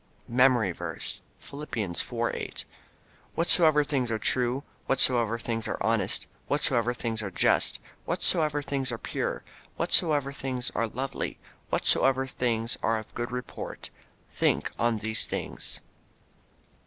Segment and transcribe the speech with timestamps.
[0.27, 2.65] MEMORY VERSE, Philippians 4: 8
[3.35, 8.97] "Whatsoever things are true, whatsoever things are honest, whatsoever things are just, whatsoever things are
[8.97, 9.43] pure,
[9.77, 11.37] whatsoever things are lovely,
[11.69, 13.91] whatsoever things are of good report...
[14.31, 15.81] think on these things."